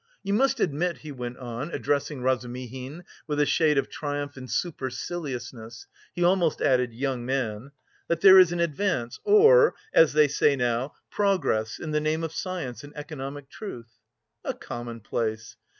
"You 0.23 0.33
must 0.33 0.59
admit," 0.59 0.97
he 1.05 1.11
went 1.11 1.37
on, 1.37 1.69
addressing 1.69 2.23
Razumihin 2.23 3.03
with 3.27 3.39
a 3.39 3.45
shade 3.45 3.77
of 3.77 3.87
triumph 3.87 4.35
and 4.35 4.49
superciliousness 4.49 5.85
he 6.15 6.23
almost 6.23 6.59
added 6.59 6.91
"young 6.91 7.23
man" 7.23 7.69
"that 8.07 8.21
there 8.21 8.39
is 8.39 8.51
an 8.51 8.59
advance, 8.59 9.19
or, 9.23 9.75
as 9.93 10.13
they 10.13 10.27
say 10.27 10.55
now, 10.55 10.95
progress 11.11 11.77
in 11.77 11.91
the 11.91 12.01
name 12.01 12.23
of 12.23 12.33
science 12.33 12.83
and 12.83 12.97
economic 12.97 13.47
truth..." 13.47 13.99
"A 14.43 14.55
commonplace." 14.55 15.55